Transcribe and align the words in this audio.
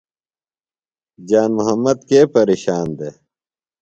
جان 1.29 1.49
محمد 1.57 1.97
کے 2.09 2.19
پیرشان 2.33 2.87
دےۡ؟ 2.97 3.15